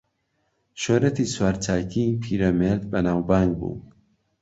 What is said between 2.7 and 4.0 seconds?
بەناوبانگ بوو